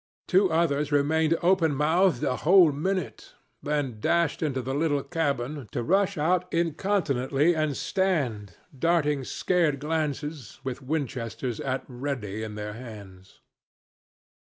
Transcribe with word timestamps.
Two 0.27 0.51
others 0.51 0.91
remained 0.91 1.37
open 1.43 1.75
mouthed 1.75 2.23
a 2.23 2.37
whole 2.37 2.71
minute, 2.71 3.35
then 3.61 3.99
dashed 3.99 4.41
into 4.41 4.59
the 4.63 4.73
little 4.73 5.03
cabin, 5.03 5.69
to 5.71 5.83
rush 5.83 6.17
out 6.17 6.51
incontinently 6.51 7.53
and 7.55 7.77
stand 7.77 8.57
darting 8.75 9.23
scared 9.23 9.77
glances, 9.79 10.59
with 10.63 10.81
Winchesters 10.81 11.59
at 11.59 11.83
'ready' 11.87 12.41
in 12.41 12.55
their 12.55 12.73
hands. 12.73 13.41